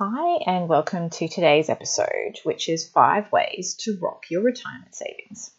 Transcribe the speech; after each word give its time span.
Hi, 0.00 0.36
and 0.46 0.68
welcome 0.68 1.10
to 1.10 1.26
today's 1.26 1.68
episode, 1.68 2.38
which 2.44 2.68
is 2.68 2.88
five 2.88 3.32
ways 3.32 3.74
to 3.80 3.98
rock 4.00 4.26
your 4.30 4.42
retirement 4.42 4.94
savings. 4.94 5.50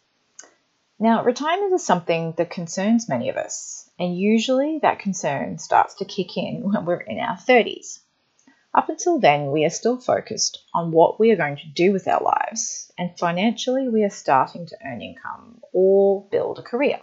Now, 0.97 1.25
retirement 1.25 1.73
is 1.73 1.85
something 1.85 2.35
that 2.37 2.49
concerns 2.49 3.09
many 3.09 3.27
of 3.27 3.35
us, 3.35 3.89
and 3.99 4.17
usually 4.17 4.79
that 4.81 4.99
concern 4.99 5.57
starts 5.57 5.95
to 5.95 6.05
kick 6.05 6.37
in 6.37 6.63
when 6.71 6.85
we're 6.85 7.01
in 7.01 7.19
our 7.19 7.35
30s. 7.35 7.99
Up 8.73 8.87
until 8.87 9.19
then, 9.19 9.51
we 9.51 9.65
are 9.65 9.69
still 9.69 9.99
focused 9.99 10.63
on 10.73 10.91
what 10.91 11.19
we 11.19 11.31
are 11.31 11.35
going 11.35 11.57
to 11.57 11.67
do 11.75 11.91
with 11.91 12.07
our 12.07 12.23
lives, 12.23 12.93
and 12.97 13.19
financially, 13.19 13.89
we 13.89 14.05
are 14.05 14.09
starting 14.09 14.67
to 14.67 14.77
earn 14.85 15.01
income 15.01 15.59
or 15.73 16.25
build 16.31 16.59
a 16.59 16.63
career, 16.63 17.01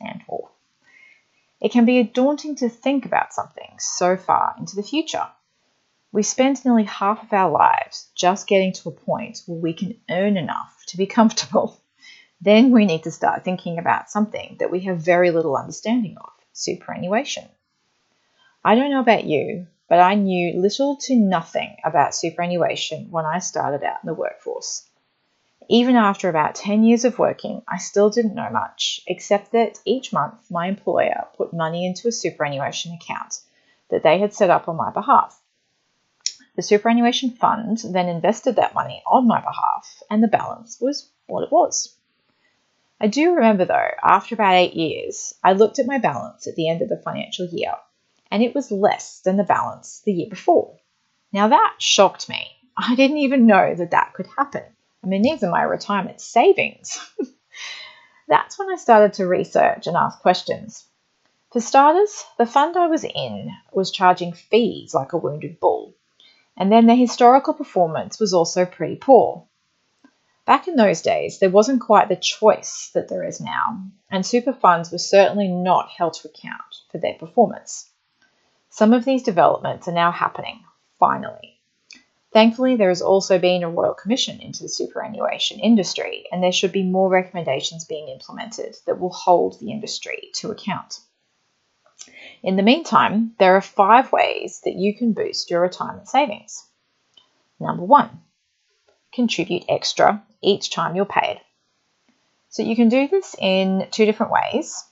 and 0.00 0.22
more. 0.28 0.50
It 1.60 1.70
can 1.70 1.84
be 1.84 2.02
daunting 2.02 2.56
to 2.56 2.68
think 2.68 3.06
about 3.06 3.32
something 3.32 3.76
so 3.78 4.16
far 4.16 4.56
into 4.58 4.74
the 4.74 4.82
future 4.82 5.28
we 6.14 6.22
spend 6.22 6.64
nearly 6.64 6.84
half 6.84 7.24
of 7.24 7.32
our 7.32 7.50
lives 7.50 8.08
just 8.14 8.46
getting 8.46 8.72
to 8.72 8.88
a 8.88 8.92
point 8.92 9.42
where 9.46 9.58
we 9.58 9.72
can 9.74 9.96
earn 10.08 10.36
enough 10.36 10.84
to 10.86 10.96
be 10.96 11.06
comfortable. 11.18 11.80
Then 12.40 12.70
we 12.70 12.86
need 12.86 13.02
to 13.02 13.10
start 13.10 13.42
thinking 13.42 13.80
about 13.80 14.10
something 14.10 14.58
that 14.60 14.70
we 14.70 14.82
have 14.82 14.98
very 14.98 15.32
little 15.32 15.56
understanding 15.56 16.16
of 16.16 16.30
superannuation. 16.52 17.48
I 18.64 18.76
don't 18.76 18.92
know 18.92 19.00
about 19.00 19.24
you, 19.24 19.66
but 19.88 19.98
I 19.98 20.14
knew 20.14 20.60
little 20.60 20.96
to 20.98 21.16
nothing 21.16 21.78
about 21.82 22.14
superannuation 22.14 23.10
when 23.10 23.26
I 23.26 23.40
started 23.40 23.82
out 23.82 23.98
in 24.04 24.06
the 24.06 24.14
workforce. 24.14 24.88
Even 25.68 25.96
after 25.96 26.28
about 26.28 26.54
10 26.54 26.84
years 26.84 27.04
of 27.04 27.18
working, 27.18 27.62
I 27.66 27.78
still 27.78 28.08
didn't 28.08 28.36
know 28.36 28.50
much, 28.50 29.00
except 29.08 29.50
that 29.50 29.80
each 29.84 30.12
month 30.12 30.48
my 30.48 30.68
employer 30.68 31.26
put 31.36 31.52
money 31.52 31.84
into 31.84 32.06
a 32.06 32.12
superannuation 32.12 32.92
account 32.92 33.40
that 33.90 34.04
they 34.04 34.20
had 34.20 34.32
set 34.32 34.50
up 34.50 34.68
on 34.68 34.76
my 34.76 34.92
behalf. 34.92 35.40
The 36.56 36.62
superannuation 36.62 37.30
fund 37.30 37.78
then 37.78 38.08
invested 38.08 38.54
that 38.56 38.74
money 38.74 39.02
on 39.08 39.26
my 39.26 39.40
behalf, 39.40 40.02
and 40.08 40.22
the 40.22 40.28
balance 40.28 40.80
was 40.80 41.10
what 41.26 41.42
it 41.42 41.50
was. 41.50 41.96
I 43.00 43.08
do 43.08 43.34
remember 43.34 43.64
though, 43.64 43.90
after 44.04 44.36
about 44.36 44.54
eight 44.54 44.74
years, 44.74 45.34
I 45.42 45.54
looked 45.54 45.80
at 45.80 45.86
my 45.86 45.98
balance 45.98 46.46
at 46.46 46.54
the 46.54 46.68
end 46.68 46.80
of 46.80 46.88
the 46.88 46.96
financial 46.96 47.46
year, 47.46 47.74
and 48.30 48.40
it 48.40 48.54
was 48.54 48.70
less 48.70 49.18
than 49.18 49.36
the 49.36 49.42
balance 49.42 50.00
the 50.04 50.12
year 50.12 50.30
before. 50.30 50.78
Now 51.32 51.48
that 51.48 51.74
shocked 51.80 52.28
me. 52.28 52.46
I 52.76 52.94
didn't 52.94 53.18
even 53.18 53.46
know 53.46 53.74
that 53.74 53.90
that 53.90 54.14
could 54.14 54.28
happen. 54.38 54.62
I 55.02 55.06
mean, 55.08 55.22
these 55.22 55.42
are 55.42 55.50
my 55.50 55.62
retirement 55.62 56.20
savings. 56.20 56.98
That's 58.28 58.58
when 58.60 58.70
I 58.72 58.76
started 58.76 59.14
to 59.14 59.26
research 59.26 59.88
and 59.88 59.96
ask 59.96 60.20
questions. 60.20 60.86
For 61.52 61.60
starters, 61.60 62.24
the 62.38 62.46
fund 62.46 62.76
I 62.76 62.86
was 62.86 63.02
in 63.02 63.50
was 63.72 63.90
charging 63.90 64.32
fees 64.32 64.94
like 64.94 65.12
a 65.12 65.18
wounded 65.18 65.58
bull 65.58 65.94
and 66.56 66.70
then 66.70 66.86
their 66.86 66.96
historical 66.96 67.54
performance 67.54 68.20
was 68.20 68.32
also 68.32 68.64
pretty 68.64 68.96
poor. 68.96 69.46
Back 70.46 70.68
in 70.68 70.76
those 70.76 71.00
days, 71.00 71.38
there 71.38 71.50
wasn't 71.50 71.80
quite 71.80 72.08
the 72.08 72.16
choice 72.16 72.90
that 72.92 73.08
there 73.08 73.24
is 73.24 73.40
now, 73.40 73.82
and 74.10 74.26
super 74.26 74.52
funds 74.52 74.92
were 74.92 74.98
certainly 74.98 75.48
not 75.48 75.88
held 75.88 76.14
to 76.14 76.28
account 76.28 76.60
for 76.92 76.98
their 76.98 77.14
performance. 77.14 77.90
Some 78.68 78.92
of 78.92 79.04
these 79.04 79.22
developments 79.22 79.88
are 79.88 79.92
now 79.92 80.10
happening, 80.10 80.64
finally. 80.98 81.60
Thankfully, 82.32 82.74
there 82.74 82.88
has 82.88 83.00
also 83.00 83.38
been 83.38 83.62
a 83.62 83.70
Royal 83.70 83.94
Commission 83.94 84.40
into 84.40 84.64
the 84.64 84.68
superannuation 84.68 85.60
industry, 85.60 86.24
and 86.32 86.42
there 86.42 86.52
should 86.52 86.72
be 86.72 86.82
more 86.82 87.08
recommendations 87.08 87.84
being 87.84 88.08
implemented 88.08 88.76
that 88.86 88.98
will 88.98 89.12
hold 89.12 89.60
the 89.60 89.70
industry 89.70 90.30
to 90.34 90.50
account. 90.50 90.98
In 92.42 92.56
the 92.56 92.62
meantime, 92.62 93.34
there 93.38 93.56
are 93.56 93.60
five 93.60 94.12
ways 94.12 94.60
that 94.64 94.74
you 94.74 94.94
can 94.96 95.12
boost 95.12 95.50
your 95.50 95.60
retirement 95.60 96.08
savings. 96.08 96.66
Number 97.58 97.84
one, 97.84 98.22
contribute 99.12 99.64
extra 99.68 100.22
each 100.42 100.70
time 100.70 100.96
you're 100.96 101.04
paid. 101.06 101.40
So 102.50 102.62
you 102.62 102.76
can 102.76 102.88
do 102.88 103.08
this 103.08 103.34
in 103.38 103.88
two 103.90 104.04
different 104.04 104.32
ways. 104.32 104.84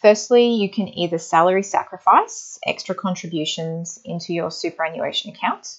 Firstly, 0.00 0.54
you 0.54 0.70
can 0.70 0.88
either 0.88 1.18
salary 1.18 1.62
sacrifice 1.62 2.58
extra 2.64 2.94
contributions 2.94 4.00
into 4.04 4.32
your 4.32 4.50
superannuation 4.50 5.32
account. 5.32 5.78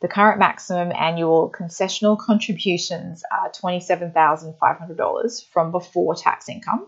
The 0.00 0.08
current 0.08 0.38
maximum 0.38 0.92
annual 0.92 1.50
concessional 1.50 2.16
contributions 2.18 3.24
are 3.30 3.50
$27,500 3.50 5.44
from 5.46 5.72
before 5.72 6.14
tax 6.14 6.48
income 6.48 6.86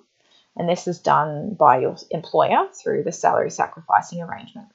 and 0.56 0.68
this 0.68 0.86
is 0.86 0.98
done 0.98 1.54
by 1.54 1.78
your 1.78 1.96
employer 2.10 2.68
through 2.72 3.04
the 3.04 3.12
salary 3.12 3.50
sacrificing 3.50 4.22
arrangement. 4.22 4.68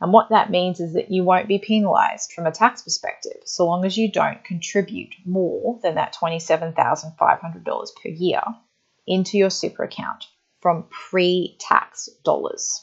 And 0.00 0.12
what 0.12 0.28
that 0.30 0.50
means 0.50 0.80
is 0.80 0.92
that 0.94 1.10
you 1.10 1.24
won't 1.24 1.48
be 1.48 1.58
penalised 1.58 2.32
from 2.32 2.46
a 2.46 2.52
tax 2.52 2.82
perspective 2.82 3.40
so 3.44 3.66
long 3.66 3.84
as 3.84 3.96
you 3.96 4.10
don't 4.12 4.44
contribute 4.44 5.14
more 5.24 5.78
than 5.82 5.94
that 5.94 6.14
$27,500 6.14 7.88
per 8.02 8.08
year 8.08 8.42
into 9.06 9.38
your 9.38 9.50
super 9.50 9.84
account 9.84 10.26
from 10.60 10.88
pre 10.90 11.56
tax 11.58 12.08
dollars. 12.24 12.82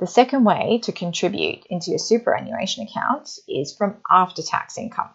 The 0.00 0.06
second 0.06 0.44
way 0.44 0.80
to 0.82 0.92
contribute 0.92 1.64
into 1.70 1.90
your 1.90 1.98
superannuation 1.98 2.86
account 2.86 3.30
is 3.48 3.74
from 3.74 4.02
after 4.10 4.42
tax 4.42 4.76
income. 4.76 5.10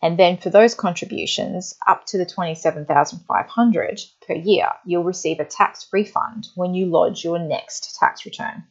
And 0.00 0.18
then 0.18 0.36
for 0.36 0.50
those 0.50 0.74
contributions 0.74 1.74
up 1.86 2.06
to 2.06 2.18
the 2.18 2.26
27,500 2.26 4.00
per 4.26 4.34
year, 4.34 4.68
you'll 4.84 5.02
receive 5.02 5.40
a 5.40 5.44
tax 5.44 5.88
refund 5.92 6.48
when 6.54 6.74
you 6.74 6.86
lodge 6.86 7.24
your 7.24 7.38
next 7.38 7.96
tax 7.98 8.24
return. 8.24 8.64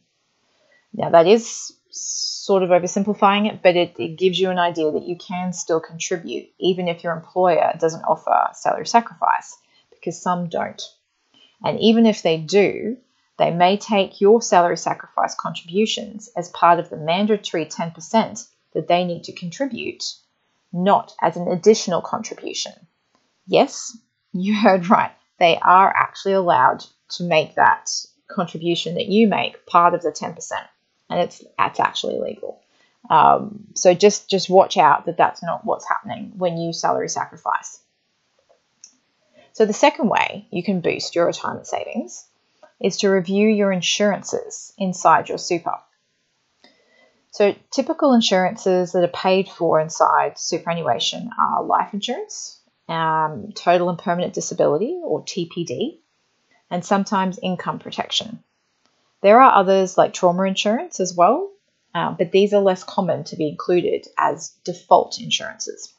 Now 0.94 1.10
that 1.10 1.26
is 1.26 1.72
sort 1.90 2.62
of 2.62 2.70
oversimplifying 2.70 3.46
it, 3.52 3.62
but 3.62 3.76
it, 3.76 3.96
it 3.98 4.18
gives 4.18 4.38
you 4.38 4.48
an 4.48 4.58
idea 4.58 4.90
that 4.90 5.06
you 5.06 5.16
can 5.16 5.52
still 5.52 5.80
contribute 5.80 6.48
even 6.58 6.88
if 6.88 7.04
your 7.04 7.12
employer 7.12 7.74
doesn't 7.78 8.04
offer 8.04 8.48
salary 8.54 8.86
sacrifice 8.86 9.56
because 9.90 10.20
some 10.20 10.48
don't. 10.48 10.82
And 11.62 11.78
even 11.80 12.06
if 12.06 12.22
they 12.22 12.38
do, 12.38 12.96
they 13.36 13.50
may 13.50 13.76
take 13.76 14.20
your 14.20 14.40
salary 14.40 14.76
sacrifice 14.78 15.34
contributions 15.34 16.30
as 16.36 16.48
part 16.48 16.78
of 16.78 16.88
the 16.88 16.96
mandatory 16.96 17.66
10% 17.66 18.48
that 18.72 18.88
they 18.88 19.04
need 19.04 19.24
to 19.24 19.32
contribute 19.32 20.04
not 20.72 21.14
as 21.20 21.36
an 21.36 21.48
additional 21.48 22.02
contribution. 22.02 22.72
Yes, 23.46 23.96
you 24.32 24.54
heard 24.54 24.88
right. 24.88 25.12
They 25.38 25.58
are 25.58 25.92
actually 25.94 26.34
allowed 26.34 26.84
to 27.10 27.24
make 27.24 27.54
that 27.54 27.90
contribution 28.28 28.94
that 28.94 29.06
you 29.06 29.28
make 29.28 29.64
part 29.66 29.94
of 29.94 30.02
the 30.02 30.10
10%, 30.10 30.36
and 31.10 31.20
it's 31.20 31.42
that's 31.56 31.80
actually 31.80 32.18
legal. 32.18 32.60
Um, 33.08 33.68
so 33.74 33.94
just 33.94 34.28
just 34.28 34.50
watch 34.50 34.76
out 34.76 35.06
that 35.06 35.16
that's 35.16 35.42
not 35.42 35.64
what's 35.64 35.88
happening 35.88 36.32
when 36.36 36.58
you 36.58 36.72
salary 36.72 37.08
sacrifice. 37.08 37.80
So 39.52 39.64
the 39.64 39.72
second 39.72 40.08
way 40.08 40.46
you 40.50 40.62
can 40.62 40.80
boost 40.80 41.14
your 41.14 41.26
retirement 41.26 41.66
savings 41.66 42.26
is 42.80 42.98
to 42.98 43.08
review 43.08 43.48
your 43.48 43.72
insurances 43.72 44.72
inside 44.78 45.28
your 45.28 45.38
super. 45.38 45.74
So, 47.30 47.54
typical 47.70 48.14
insurances 48.14 48.92
that 48.92 49.04
are 49.04 49.08
paid 49.08 49.48
for 49.48 49.80
inside 49.80 50.38
superannuation 50.38 51.30
are 51.38 51.62
life 51.62 51.92
insurance, 51.92 52.60
um, 52.88 53.52
total 53.54 53.90
and 53.90 53.98
permanent 53.98 54.32
disability, 54.32 54.98
or 55.02 55.22
TPD, 55.22 56.00
and 56.70 56.84
sometimes 56.84 57.38
income 57.42 57.78
protection. 57.78 58.42
There 59.20 59.40
are 59.40 59.54
others 59.54 59.98
like 59.98 60.14
trauma 60.14 60.44
insurance 60.44 61.00
as 61.00 61.14
well, 61.14 61.50
uh, 61.94 62.12
but 62.12 62.32
these 62.32 62.54
are 62.54 62.60
less 62.60 62.84
common 62.84 63.24
to 63.24 63.36
be 63.36 63.48
included 63.48 64.06
as 64.16 64.54
default 64.64 65.20
insurances. 65.20 65.92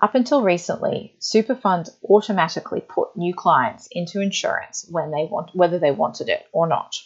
Up 0.00 0.16
until 0.16 0.42
recently, 0.42 1.14
super 1.20 1.54
funds 1.54 1.96
automatically 2.02 2.80
put 2.80 3.16
new 3.16 3.32
clients 3.34 3.88
into 3.92 4.20
insurance 4.20 4.84
when 4.90 5.12
they 5.12 5.24
want, 5.24 5.54
whether 5.54 5.78
they 5.78 5.92
wanted 5.92 6.28
it 6.28 6.44
or 6.52 6.66
not. 6.66 6.96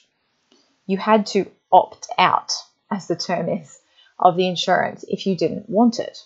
You 0.87 0.97
had 0.97 1.27
to 1.27 1.51
opt 1.71 2.09
out 2.17 2.53
as 2.91 3.07
the 3.07 3.17
term 3.17 3.49
is, 3.49 3.81
of 4.19 4.37
the 4.37 4.49
insurance 4.49 5.05
if 5.09 5.27
you 5.27 5.37
didn't 5.37 5.69
want 5.69 5.99
it. 5.99 6.25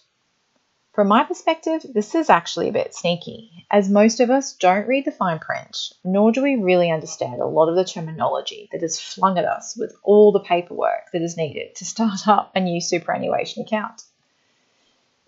From 0.93 1.07
my 1.07 1.23
perspective, 1.23 1.87
this 1.95 2.17
is 2.17 2.29
actually 2.29 2.69
a 2.69 2.73
bit 2.73 2.95
sneaky, 2.95 3.65
as 3.71 3.89
most 3.89 4.19
of 4.19 4.29
us 4.29 4.55
don't 4.55 4.89
read 4.89 5.05
the 5.05 5.12
fine 5.12 5.39
print, 5.39 5.93
nor 6.05 6.33
do 6.33 6.43
we 6.43 6.57
really 6.57 6.91
understand 6.91 7.41
a 7.41 7.47
lot 7.47 7.69
of 7.69 7.77
the 7.77 7.85
terminology 7.85 8.69
that 8.73 8.83
is 8.83 8.99
flung 8.99 9.39
at 9.39 9.45
us 9.45 9.77
with 9.77 9.95
all 10.03 10.33
the 10.33 10.41
paperwork 10.41 11.12
that 11.12 11.23
is 11.23 11.37
needed 11.37 11.77
to 11.77 11.85
start 11.85 12.27
up 12.27 12.51
a 12.55 12.61
new 12.61 12.81
superannuation 12.81 13.62
account. 13.62 14.03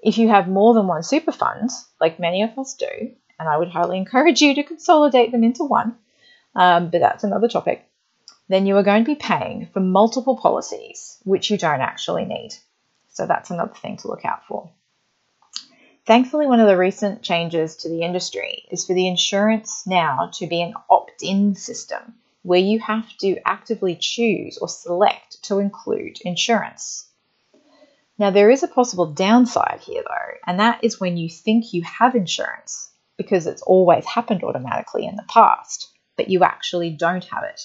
If 0.02 0.18
you 0.18 0.28
have 0.28 0.48
more 0.48 0.74
than 0.74 0.88
one 0.88 1.04
super 1.04 1.32
fund, 1.32 1.70
like 2.00 2.18
many 2.18 2.42
of 2.42 2.58
us 2.58 2.74
do, 2.74 3.12
and 3.38 3.48
I 3.48 3.56
would 3.56 3.70
highly 3.70 3.98
encourage 3.98 4.42
you 4.42 4.56
to 4.56 4.64
consolidate 4.64 5.30
them 5.30 5.44
into 5.44 5.62
one, 5.62 5.96
um, 6.56 6.90
but 6.90 7.00
that's 7.00 7.22
another 7.22 7.48
topic, 7.48 7.88
then 8.52 8.66
you 8.66 8.76
are 8.76 8.82
going 8.82 9.04
to 9.04 9.10
be 9.10 9.14
paying 9.14 9.68
for 9.72 9.80
multiple 9.80 10.36
policies 10.36 11.18
which 11.24 11.50
you 11.50 11.56
don't 11.56 11.80
actually 11.80 12.24
need. 12.24 12.50
So 13.08 13.26
that's 13.26 13.50
another 13.50 13.74
thing 13.74 13.96
to 13.98 14.08
look 14.08 14.24
out 14.24 14.44
for. 14.46 14.70
Thankfully, 16.04 16.46
one 16.46 16.58
of 16.58 16.66
the 16.66 16.76
recent 16.76 17.22
changes 17.22 17.76
to 17.76 17.88
the 17.88 18.02
industry 18.02 18.64
is 18.70 18.86
for 18.86 18.92
the 18.92 19.06
insurance 19.06 19.86
now 19.86 20.30
to 20.34 20.46
be 20.48 20.60
an 20.60 20.74
opt 20.90 21.22
in 21.22 21.54
system 21.54 22.14
where 22.42 22.58
you 22.58 22.80
have 22.80 23.16
to 23.18 23.38
actively 23.46 23.94
choose 23.94 24.58
or 24.58 24.68
select 24.68 25.42
to 25.44 25.60
include 25.60 26.18
insurance. 26.24 27.08
Now, 28.18 28.30
there 28.30 28.50
is 28.50 28.64
a 28.64 28.68
possible 28.68 29.06
downside 29.06 29.80
here 29.80 30.02
though, 30.02 30.38
and 30.46 30.58
that 30.58 30.82
is 30.82 31.00
when 31.00 31.16
you 31.16 31.28
think 31.28 31.72
you 31.72 31.82
have 31.82 32.16
insurance 32.16 32.90
because 33.16 33.46
it's 33.46 33.62
always 33.62 34.04
happened 34.04 34.42
automatically 34.42 35.06
in 35.06 35.14
the 35.14 35.24
past, 35.28 35.88
but 36.16 36.28
you 36.28 36.42
actually 36.42 36.90
don't 36.90 37.24
have 37.24 37.44
it. 37.44 37.60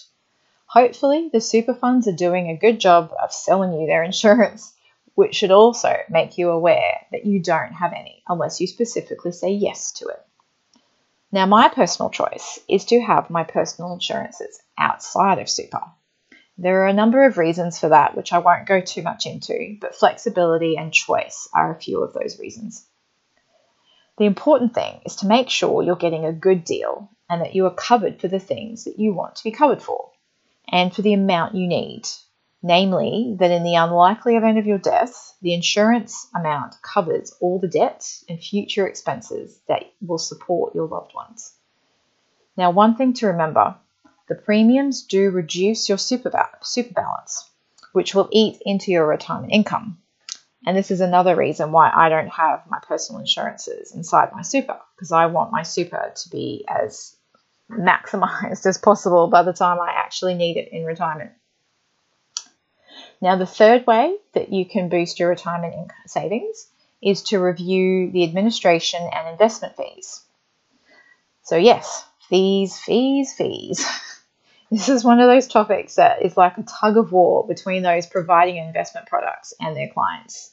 Hopefully, 0.79 1.27
the 1.33 1.41
super 1.41 1.73
funds 1.73 2.07
are 2.07 2.11
doing 2.11 2.51
a 2.51 2.55
good 2.55 2.79
job 2.79 3.11
of 3.19 3.33
selling 3.33 3.73
you 3.73 3.87
their 3.87 4.03
insurance, 4.03 4.75
which 5.15 5.33
should 5.33 5.49
also 5.49 5.95
make 6.07 6.37
you 6.37 6.51
aware 6.51 6.99
that 7.11 7.25
you 7.25 7.41
don't 7.41 7.73
have 7.73 7.93
any 7.93 8.21
unless 8.29 8.61
you 8.61 8.67
specifically 8.67 9.31
say 9.31 9.49
yes 9.49 9.91
to 9.93 10.05
it. 10.05 10.23
Now, 11.31 11.47
my 11.47 11.67
personal 11.67 12.11
choice 12.11 12.59
is 12.69 12.85
to 12.85 13.01
have 13.01 13.31
my 13.31 13.43
personal 13.43 13.91
insurances 13.91 14.59
outside 14.77 15.39
of 15.39 15.49
super. 15.49 15.81
There 16.59 16.83
are 16.83 16.87
a 16.87 16.93
number 16.93 17.25
of 17.25 17.39
reasons 17.39 17.79
for 17.79 17.89
that, 17.89 18.15
which 18.15 18.31
I 18.31 18.37
won't 18.37 18.67
go 18.67 18.79
too 18.79 19.01
much 19.01 19.25
into, 19.25 19.77
but 19.81 19.95
flexibility 19.95 20.77
and 20.77 20.93
choice 20.93 21.49
are 21.55 21.71
a 21.71 21.81
few 21.81 22.03
of 22.03 22.13
those 22.13 22.37
reasons. 22.37 22.85
The 24.19 24.25
important 24.25 24.75
thing 24.75 25.01
is 25.07 25.15
to 25.15 25.27
make 25.27 25.49
sure 25.49 25.81
you're 25.81 25.95
getting 25.95 26.25
a 26.25 26.31
good 26.31 26.63
deal 26.63 27.09
and 27.27 27.41
that 27.41 27.55
you 27.55 27.65
are 27.65 27.73
covered 27.73 28.21
for 28.21 28.27
the 28.27 28.37
things 28.37 28.83
that 28.83 28.99
you 28.99 29.15
want 29.15 29.37
to 29.37 29.43
be 29.43 29.49
covered 29.49 29.81
for 29.81 30.11
and 30.69 30.93
for 30.93 31.01
the 31.01 31.13
amount 31.13 31.55
you 31.55 31.67
need. 31.67 32.03
Namely, 32.63 33.35
that 33.39 33.51
in 33.51 33.63
the 33.63 33.75
unlikely 33.75 34.35
event 34.35 34.57
of 34.57 34.65
your 34.65 34.79
death, 34.79 35.35
the 35.41 35.53
insurance 35.53 36.27
amount 36.35 36.75
covers 36.81 37.33
all 37.39 37.59
the 37.59 37.67
debt 37.67 38.05
and 38.27 38.39
future 38.39 38.87
expenses 38.87 39.59
that 39.67 39.83
will 40.01 40.17
support 40.17 40.73
your 40.73 40.87
loved 40.87 41.13
ones. 41.13 41.53
Now, 42.57 42.71
one 42.71 42.95
thing 42.95 43.13
to 43.13 43.27
remember 43.27 43.75
the 44.27 44.35
premiums 44.35 45.03
do 45.03 45.29
reduce 45.29 45.87
your 45.87 45.97
super, 45.97 46.31
super 46.61 46.93
balance, 46.93 47.49
which 47.93 48.15
will 48.15 48.27
eat 48.31 48.61
into 48.65 48.91
your 48.91 49.05
retirement 49.05 49.53
income. 49.53 49.99
And 50.65 50.75
this 50.75 50.91
is 50.91 50.99
another 50.99 51.35
reason 51.35 51.71
why 51.71 51.91
I 51.95 52.09
don't 52.09 52.29
have 52.29 52.63
my 52.67 52.79
personal 52.85 53.21
insurances 53.21 53.93
inside 53.93 54.33
my 54.33 54.41
super, 54.41 54.79
because 54.95 55.11
I 55.11 55.27
want 55.27 55.51
my 55.51 55.63
super 55.63 56.11
to 56.13 56.29
be 56.29 56.65
as 56.67 57.15
maximized 57.69 58.65
as 58.65 58.77
possible 58.77 59.27
by 59.27 59.43
the 59.43 59.53
time 59.53 59.79
I 59.79 59.91
actually 59.91 60.35
need 60.35 60.57
it 60.57 60.69
in 60.71 60.85
retirement. 60.85 61.31
Now, 63.21 63.35
the 63.35 63.45
third 63.45 63.85
way 63.87 64.15
that 64.33 64.53
you 64.53 64.65
can 64.65 64.89
boost 64.89 65.19
your 65.19 65.29
retirement 65.29 65.91
savings 66.05 66.67
is 67.01 67.23
to 67.23 67.39
review 67.39 68.11
the 68.11 68.23
administration 68.23 69.01
and 69.11 69.27
investment 69.27 69.75
fees. 69.75 70.21
So, 71.43 71.55
yes, 71.55 72.05
fees, 72.29 72.77
fees, 72.77 73.33
fees. 73.33 73.85
this 74.71 74.89
is 74.89 75.03
one 75.03 75.19
of 75.19 75.29
those 75.29 75.47
topics 75.47 75.95
that 75.95 76.21
is 76.21 76.37
like 76.37 76.57
a 76.57 76.63
tug 76.63 76.97
of 76.97 77.11
war 77.11 77.47
between 77.47 77.83
those 77.83 78.05
providing 78.05 78.57
investment 78.57 79.07
products 79.07 79.53
and 79.59 79.75
their 79.75 79.89
clients. 79.89 80.51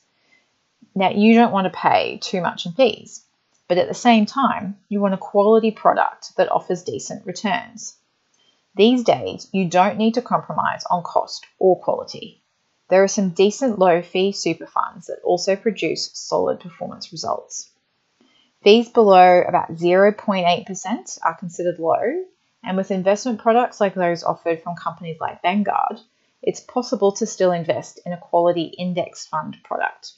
Now, 0.95 1.11
you 1.11 1.35
don't 1.35 1.53
want 1.53 1.67
to 1.67 1.79
pay 1.79 2.19
too 2.23 2.41
much 2.41 2.67
in 2.67 2.73
fees, 2.73 3.25
but 3.69 3.79
at 3.79 3.89
the 3.89 3.95
same 3.95 4.27
time, 4.27 4.79
you 4.89 5.01
want 5.01 5.15
a 5.15 5.19
quality 5.19 5.71
product 5.71 6.37
that 6.37 6.51
offers 6.51 6.83
decent 6.83 7.25
returns. 7.27 7.97
These 8.77 9.05
days, 9.05 9.49
you 9.53 9.69
don't 9.69 9.99
need 9.99 10.15
to 10.15 10.23
compromise 10.23 10.85
on 10.91 11.03
cost 11.03 11.47
or 11.59 11.81
quality. 11.81 12.43
There 12.89 13.03
are 13.03 13.09
some 13.09 13.31
decent 13.31 13.79
low 13.79 14.03
fee 14.03 14.33
super 14.33 14.67
funds 14.67 15.07
that 15.07 15.21
also 15.23 15.57
produce 15.57 16.11
solid 16.13 16.61
performance 16.61 17.13
results. 17.13 17.71
Fees 18.63 18.89
below 18.89 19.43
about 19.43 19.77
0.8% 19.77 21.19
are 21.23 21.37
considered 21.37 21.79
low, 21.79 22.25
and 22.63 22.77
with 22.77 22.91
investment 22.91 23.41
products 23.41 23.81
like 23.81 23.95
those 23.95 24.25
offered 24.25 24.63
from 24.63 24.75
companies 24.77 25.21
like 25.21 25.43
Vanguard, 25.43 26.01
it's 26.43 26.61
possible 26.61 27.13
to 27.13 27.27
still 27.27 27.53
invest 27.53 28.01
in 28.05 28.13
a 28.13 28.19
quality 28.19 28.75
index 28.79 29.27
fund 29.27 29.57
product. 29.65 30.13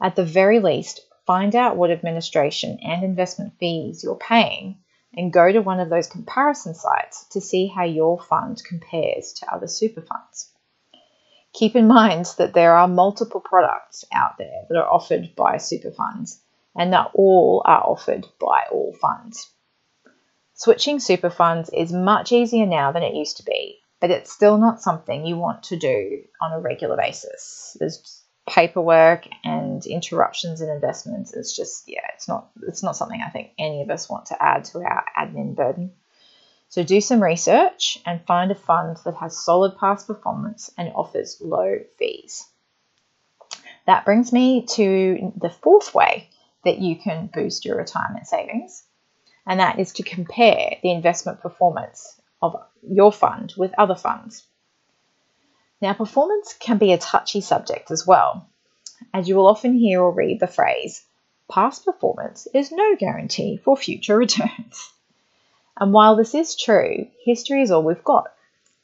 At 0.00 0.14
the 0.14 0.24
very 0.24 0.60
least, 0.60 1.00
find 1.26 1.54
out 1.54 1.76
what 1.76 1.90
administration 1.90 2.78
and 2.82 3.04
investment 3.04 3.54
fees 3.58 4.02
you're 4.02 4.16
paying 4.16 4.78
and 5.14 5.32
go 5.32 5.52
to 5.52 5.60
one 5.60 5.80
of 5.80 5.90
those 5.90 6.06
comparison 6.06 6.74
sites 6.74 7.26
to 7.30 7.40
see 7.40 7.66
how 7.66 7.84
your 7.84 8.18
fund 8.18 8.62
compares 8.64 9.34
to 9.34 9.52
other 9.52 9.66
super 9.66 10.00
funds. 10.00 10.50
Keep 11.52 11.76
in 11.76 11.86
mind 11.86 12.26
that 12.38 12.54
there 12.54 12.74
are 12.74 12.88
multiple 12.88 13.40
products 13.40 14.04
out 14.12 14.38
there 14.38 14.64
that 14.68 14.78
are 14.78 14.90
offered 14.90 15.34
by 15.36 15.58
super 15.58 15.90
funds 15.90 16.40
and 16.74 16.92
that 16.92 17.10
all 17.14 17.62
are 17.66 17.82
offered 17.82 18.26
by 18.40 18.64
all 18.70 18.94
funds. 19.00 19.50
Switching 20.54 20.98
super 20.98 21.28
funds 21.28 21.68
is 21.70 21.92
much 21.92 22.32
easier 22.32 22.66
now 22.66 22.92
than 22.92 23.02
it 23.02 23.14
used 23.14 23.36
to 23.36 23.42
be, 23.42 23.78
but 24.00 24.10
it's 24.10 24.32
still 24.32 24.56
not 24.56 24.80
something 24.80 25.26
you 25.26 25.36
want 25.36 25.62
to 25.64 25.76
do 25.76 26.22
on 26.40 26.52
a 26.52 26.60
regular 26.60 26.96
basis. 26.96 27.76
There's 27.78 28.21
paperwork 28.52 29.26
and 29.44 29.84
interruptions 29.86 30.60
in 30.60 30.68
investments. 30.68 31.32
It's 31.32 31.56
just 31.56 31.84
yeah, 31.88 32.06
it's 32.14 32.28
not 32.28 32.50
it's 32.68 32.82
not 32.82 32.96
something 32.96 33.20
I 33.26 33.30
think 33.30 33.52
any 33.58 33.80
of 33.80 33.88
us 33.88 34.10
want 34.10 34.26
to 34.26 34.42
add 34.42 34.64
to 34.66 34.80
our 34.80 35.04
admin 35.18 35.56
burden. 35.56 35.92
So 36.68 36.82
do 36.82 37.00
some 37.00 37.22
research 37.22 37.98
and 38.04 38.24
find 38.26 38.50
a 38.50 38.54
fund 38.54 38.98
that 39.04 39.14
has 39.16 39.42
solid 39.42 39.78
past 39.78 40.06
performance 40.06 40.70
and 40.76 40.92
offers 40.94 41.38
low 41.40 41.78
fees. 41.98 42.46
That 43.86 44.04
brings 44.04 44.32
me 44.32 44.66
to 44.74 45.32
the 45.36 45.50
fourth 45.50 45.94
way 45.94 46.28
that 46.64 46.78
you 46.78 46.96
can 46.96 47.30
boost 47.32 47.64
your 47.64 47.78
retirement 47.78 48.26
savings, 48.26 48.84
and 49.46 49.60
that 49.60 49.78
is 49.78 49.92
to 49.94 50.02
compare 50.02 50.76
the 50.82 50.92
investment 50.92 51.40
performance 51.40 52.20
of 52.42 52.56
your 52.82 53.12
fund 53.12 53.54
with 53.56 53.72
other 53.78 53.96
funds. 53.96 54.46
Now, 55.82 55.94
performance 55.94 56.54
can 56.54 56.78
be 56.78 56.92
a 56.92 56.98
touchy 56.98 57.40
subject 57.40 57.90
as 57.90 58.06
well, 58.06 58.46
as 59.12 59.28
you 59.28 59.34
will 59.34 59.48
often 59.48 59.74
hear 59.74 60.00
or 60.00 60.12
read 60.12 60.38
the 60.38 60.46
phrase, 60.46 61.04
past 61.50 61.84
performance 61.84 62.46
is 62.54 62.70
no 62.70 62.94
guarantee 62.94 63.56
for 63.56 63.76
future 63.76 64.16
returns. 64.26 64.92
And 65.76 65.92
while 65.92 66.14
this 66.14 66.36
is 66.36 66.54
true, 66.54 67.08
history 67.24 67.62
is 67.62 67.72
all 67.72 67.82
we've 67.82 68.04
got, 68.04 68.32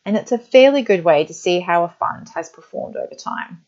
and 0.04 0.16
it's 0.16 0.32
a 0.32 0.38
fairly 0.38 0.82
good 0.82 1.04
way 1.04 1.25
to 1.25 1.32
see 1.32 1.61
how 1.61 1.84
a 1.84 1.88
fund 2.00 2.30
has 2.34 2.50
performed 2.50 2.96
over 2.96 3.14
time. 3.14 3.64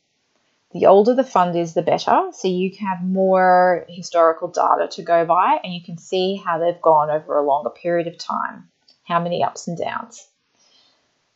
The 0.72 0.86
older 0.86 1.14
the 1.14 1.22
fund 1.22 1.54
is, 1.54 1.72
the 1.72 1.82
better, 1.82 2.30
so 2.32 2.48
you 2.48 2.72
have 2.80 3.00
more 3.00 3.86
historical 3.88 4.48
data 4.48 4.88
to 4.88 5.02
go 5.02 5.24
by 5.24 5.60
and 5.62 5.72
you 5.72 5.84
can 5.84 5.98
see 5.98 6.34
how 6.34 6.58
they've 6.58 6.82
gone 6.82 7.10
over 7.10 7.38
a 7.38 7.46
longer 7.46 7.70
period 7.70 8.08
of 8.08 8.18
time, 8.18 8.70
how 9.04 9.20
many 9.20 9.44
ups 9.44 9.68
and 9.68 9.78
downs. 9.78 10.26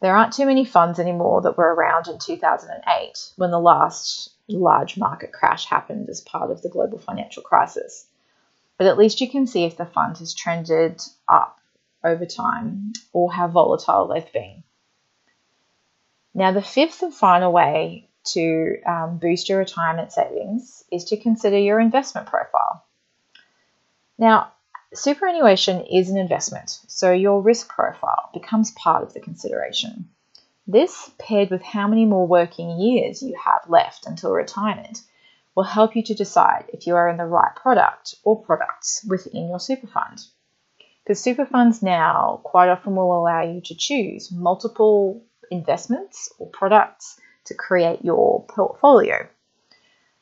There 0.04 0.14
aren't 0.14 0.34
too 0.34 0.44
many 0.44 0.66
funds 0.66 0.98
anymore 0.98 1.40
that 1.40 1.56
were 1.56 1.74
around 1.74 2.08
in 2.08 2.18
2008 2.18 3.32
when 3.36 3.50
the 3.50 3.58
last 3.58 4.34
large 4.48 4.98
market 4.98 5.32
crash 5.32 5.64
happened 5.64 6.10
as 6.10 6.20
part 6.20 6.50
of 6.50 6.60
the 6.60 6.68
global 6.68 6.98
financial 6.98 7.42
crisis. 7.42 8.06
But 8.76 8.86
at 8.86 8.98
least 8.98 9.22
you 9.22 9.30
can 9.30 9.46
see 9.46 9.64
if 9.64 9.78
the 9.78 9.86
fund 9.86 10.18
has 10.18 10.34
trended 10.34 11.00
up 11.26 11.58
over 12.04 12.26
time 12.26 12.92
or 13.14 13.32
how 13.32 13.48
volatile 13.48 14.06
they've 14.08 14.30
been. 14.30 14.62
Now, 16.34 16.52
the 16.52 16.60
fifth 16.60 17.02
and 17.02 17.14
final 17.14 17.50
way 17.50 18.10
to 18.24 18.82
um, 18.86 19.16
boost 19.16 19.48
your 19.48 19.56
retirement 19.56 20.12
savings 20.12 20.84
is 20.92 21.06
to 21.06 21.16
consider 21.16 21.56
your 21.56 21.80
investment 21.80 22.26
profile. 22.26 22.84
Now, 24.18 24.52
superannuation 24.94 25.84
is 25.86 26.10
an 26.10 26.16
investment, 26.16 26.78
so 26.88 27.12
your 27.12 27.42
risk 27.42 27.68
profile 27.68 28.30
becomes 28.32 28.70
part 28.72 29.02
of 29.02 29.12
the 29.12 29.20
consideration. 29.20 30.08
This, 30.66 31.10
paired 31.18 31.50
with 31.50 31.62
how 31.62 31.86
many 31.88 32.04
more 32.04 32.26
working 32.26 32.80
years 32.80 33.22
you 33.22 33.36
have 33.44 33.68
left 33.68 34.06
until 34.06 34.32
retirement, 34.32 35.02
will 35.54 35.64
help 35.64 35.94
you 35.94 36.02
to 36.04 36.14
decide 36.14 36.64
if 36.72 36.86
you 36.86 36.96
are 36.96 37.08
in 37.08 37.16
the 37.16 37.26
right 37.26 37.54
product 37.54 38.14
or 38.24 38.42
products 38.42 39.04
within 39.08 39.48
your 39.48 39.60
super 39.60 39.86
fund. 39.86 40.20
Because 41.02 41.20
super 41.20 41.44
funds 41.44 41.82
now 41.82 42.40
quite 42.42 42.70
often 42.70 42.96
will 42.96 43.16
allow 43.16 43.42
you 43.42 43.60
to 43.60 43.74
choose 43.74 44.32
multiple 44.32 45.24
investments 45.50 46.32
or 46.38 46.48
products 46.48 47.20
to 47.44 47.54
create 47.54 48.04
your 48.04 48.44
portfolio. 48.46 49.28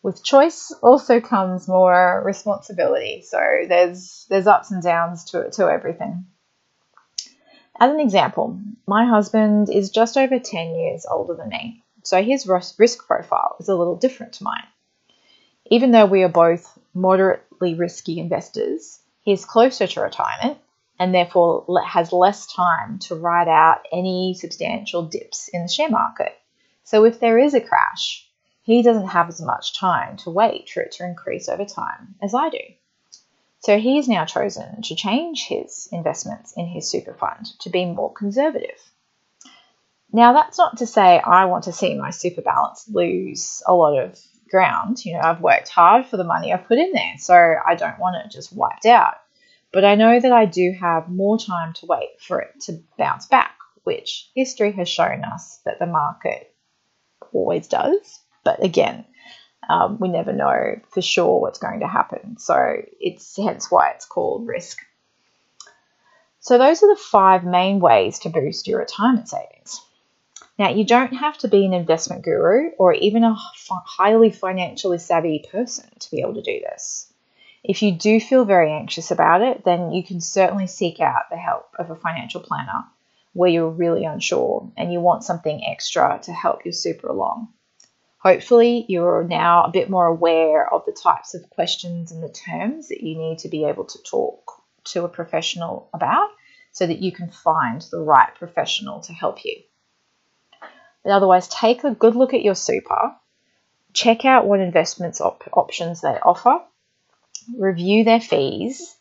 With 0.03 0.25
choice 0.25 0.73
also 0.83 1.21
comes 1.21 1.69
more 1.69 2.23
responsibility. 2.25 3.23
So 3.23 3.39
there's 3.69 4.27
there's 4.29 4.49
ups 4.49 4.71
and 4.71 4.83
downs 4.83 5.25
to 5.31 5.51
to 5.53 5.71
everything. 5.71 6.27
As 7.79 7.93
an 7.93 8.01
example, 8.01 8.61
my 8.87 9.07
husband 9.07 9.71
is 9.71 9.91
just 9.91 10.17
over 10.17 10.39
10 10.39 10.75
years 10.75 11.07
older 11.11 11.35
than 11.35 11.49
me, 11.49 11.83
so 12.03 12.23
his 12.23 12.47
risk 12.79 13.07
profile 13.07 13.57
is 13.61 13.69
a 13.69 13.77
little 13.77 13.97
different 13.97 14.35
to 14.35 14.45
mine. 14.45 14.67
Even 15.67 15.93
though 15.93 16.07
we 16.07 16.23
are 16.23 16.29
both 16.29 16.79
moderately 16.95 17.75
risky 17.75 18.19
investors, 18.19 19.01
he 19.23 19.33
is 19.33 19.45
closer 19.45 19.87
to 19.87 20.01
retirement 20.01 20.59
and 20.99 21.15
therefore 21.15 21.65
has 21.87 22.13
less 22.13 22.53
time 22.53 22.99
to 22.99 23.15
ride 23.15 23.49
out 23.49 23.87
any 23.93 24.35
substantial 24.35 25.03
dips 25.03 25.49
in 25.49 25.63
the 25.63 25.69
share 25.69 25.89
market. 25.89 26.37
So 26.85 27.05
if 27.05 27.21
there 27.21 27.39
is 27.39 27.55
a 27.55 27.61
crash, 27.61 28.29
he 28.63 28.83
doesn't 28.83 29.09
have 29.09 29.29
as 29.29 29.41
much 29.41 29.79
time 29.79 30.17
to 30.19 30.31
wait 30.31 30.69
for 30.71 30.81
it 30.81 30.93
to 30.93 31.05
increase 31.05 31.49
over 31.49 31.65
time 31.65 32.15
as 32.23 32.35
I 32.35 32.49
do. 32.49 32.61
So 33.61 33.79
he's 33.79 34.09
now 34.09 34.25
chosen 34.25 34.83
to 34.83 34.97
change 34.97 35.47
his 35.47 35.89
investments 35.93 36.55
in 36.57 36.67
his 36.67 36.91
super 36.91 37.15
fund 37.15 37.47
to 37.61 37.71
be 37.71 37.85
more 37.85 38.13
conservative. 38.13 38.79
Now, 40.13 40.33
that's 40.33 40.59
not 40.59 40.79
to 40.79 40.87
say 40.87 41.21
I 41.21 41.47
want 41.47 41.65
to 41.65 41.73
see 41.73 41.95
my 41.95 42.11
super 42.11 42.43
balance 42.43 42.85
lose 42.89 43.63
a 43.67 43.73
lot 43.73 43.99
of 43.99 44.19
ground. 44.51 45.05
You 45.05 45.15
know, 45.15 45.21
I've 45.21 45.41
worked 45.41 45.69
hard 45.69 46.07
for 46.07 46.17
the 46.17 46.25
money 46.25 46.53
I've 46.53 46.67
put 46.67 46.79
in 46.79 46.93
there, 46.93 47.15
so 47.19 47.35
I 47.35 47.75
don't 47.75 47.99
want 47.99 48.17
it 48.17 48.31
just 48.31 48.53
wiped 48.53 48.85
out. 48.85 49.15
But 49.73 49.85
I 49.85 49.95
know 49.95 50.21
that 50.21 50.33
I 50.33 50.45
do 50.45 50.75
have 50.79 51.09
more 51.09 51.39
time 51.39 51.73
to 51.75 51.87
wait 51.87 52.21
for 52.21 52.41
it 52.41 52.61
to 52.63 52.83
bounce 52.99 53.27
back, 53.27 53.57
which 53.85 54.31
history 54.35 54.73
has 54.73 54.89
shown 54.89 55.25
us 55.25 55.61
that 55.65 55.79
the 55.79 55.87
market 55.87 56.55
always 57.33 57.69
does. 57.69 58.21
But 58.45 58.63
again, 58.63 59.05
um, 59.69 59.99
we 60.01 60.09
never 60.09 60.33
know 60.33 60.81
for 60.91 61.03
sure 61.03 61.41
what's 61.41 61.59
going 61.59 61.81
to 61.81 61.87
happen. 61.87 62.39
So 62.39 62.83
it's 63.01 63.37
hence 63.37 63.71
why 63.71 63.91
it's 63.91 64.07
called 64.07 64.47
risk. 64.47 64.79
So 66.41 66.59
those 66.59 66.83
are 66.83 66.93
the 66.93 67.01
five 67.01 67.45
main 67.45 67.79
ways 67.79 68.19
to 68.21 68.29
boost 68.29 68.67
your 68.67 68.81
retirement 68.81 69.29
savings. 69.29 69.81
Now, 70.59 70.71
you 70.71 70.85
don't 70.85 71.15
have 71.15 71.39
to 71.39 71.49
be 71.49 71.65
an 71.65 71.73
investment 71.73 72.23
guru 72.25 72.71
or 72.79 72.93
even 72.95 73.25
a 73.25 73.35
highly 73.35 74.31
financially 74.31 74.99
savvy 74.99 75.47
person 75.51 75.89
to 76.01 76.11
be 76.11 76.21
able 76.21 76.35
to 76.35 76.43
do 76.43 76.61
this. 76.61 77.13
If 77.65 77.81
you 77.83 77.93
do 77.93 78.19
feel 78.19 78.45
very 78.45 78.73
anxious 78.73 79.13
about 79.13 79.41
it, 79.41 79.65
then 79.65 79.93
you 79.93 80.03
can 80.03 80.21
certainly 80.21 80.67
seek 80.67 80.99
out 81.01 81.31
the 81.31 81.37
help 81.37 81.69
of 81.79 81.91
a 81.91 81.97
financial 81.97 82.41
planner 82.41 82.85
where 83.33 83.51
you're 83.51 83.71
really 83.71 84.05
unsure 84.05 84.71
and 84.77 84.93
you 84.93 85.01
want 85.01 85.25
something 85.25 85.65
extra 85.65 86.21
to 86.25 86.33
help 86.33 86.65
your 86.65 86.73
super 86.73 87.07
along. 87.07 87.49
Hopefully, 88.23 88.85
you're 88.89 89.25
now 89.25 89.65
a 89.65 89.71
bit 89.73 89.91
more 89.91 90.07
aware 90.07 90.73
of 90.73 90.85
the 90.87 90.93
types 90.93 91.35
of 91.35 91.51
questions 91.51 92.13
and 92.13 92.23
the 92.23 92.29
terms 92.29 92.89
that 92.89 93.03
you 93.03 93.19
need 93.19 93.41
to 93.41 93.49
be 93.49 93.65
able 93.65 93.85
to 93.85 94.01
talk 94.05 94.63
to 94.85 95.05
a 95.05 95.09
professional 95.09 95.89
about 95.93 96.31
so 96.71 96.87
that 96.87 97.01
you 97.01 97.11
can 97.11 97.29
find 97.29 97.83
the 97.91 97.99
right 97.99 98.33
professional 98.37 99.01
to 99.01 99.13
help 99.13 99.45
you. 99.45 99.57
But 101.03 101.11
otherwise, 101.11 101.49
take 101.49 101.83
a 101.83 101.91
good 101.91 102.15
look 102.15 102.33
at 102.33 102.45
your 102.45 102.55
super, 102.55 103.13
check 103.93 104.25
out 104.25 104.47
what 104.47 104.61
investments 104.61 105.21
op- 105.21 105.49
options 105.53 106.01
they 106.01 106.11
offer, 106.11 106.61
review 107.59 108.05
their 108.05 108.21
fees, 108.21 108.97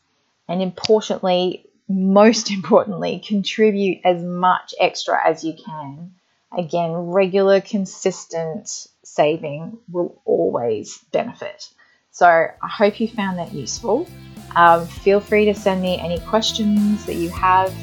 and 0.48 0.64
importantly, 0.64 1.68
most 1.88 2.50
importantly, 2.58 3.24
contribute 3.24 4.00
as 4.04 4.24
much 4.24 4.74
extra 4.80 5.20
as 5.24 5.44
you 5.44 5.54
can. 5.54 6.16
Again, 6.58 6.92
regular, 6.92 7.62
consistent 7.62 8.88
saving 9.16 9.78
will 9.92 10.22
always 10.26 11.00
benefit. 11.12 11.70
So 12.12 12.28
I 12.28 12.68
hope 12.68 13.00
you 13.00 13.08
found 13.08 13.40
that 13.40 13.54
useful. 13.54 14.08
Um, 14.56 14.88
feel 14.88 15.20
free 15.20 15.46
to 15.46 15.54
send 15.54 15.82
me 15.82 16.00
any 16.00 16.20
questions 16.20 17.06
that 17.06 17.16
you 17.16 17.30
have 17.30 17.74